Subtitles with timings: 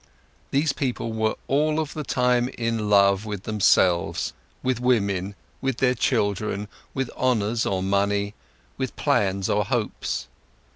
[0.49, 5.93] These people were all of the time in love with themselves, with women, with their
[5.93, 8.33] children, with honours or money,
[8.79, 10.27] with plans or hopes.